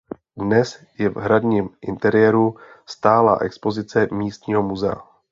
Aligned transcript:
Dnes 0.37 0.81
je 0.99 1.09
v 1.09 1.17
hradním 1.17 1.69
interiéru 1.81 2.55
stálá 2.85 3.39
expozice 3.41 4.07
místního 4.11 4.63
muzea. 4.63 4.95